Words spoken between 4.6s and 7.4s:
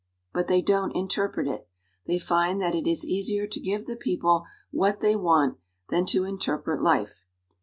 what they want than to interpret life.